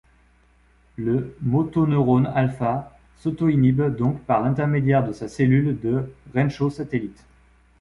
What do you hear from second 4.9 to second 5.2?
de